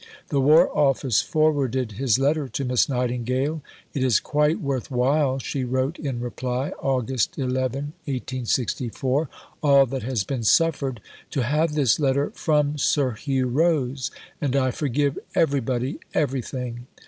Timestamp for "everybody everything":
15.35-16.87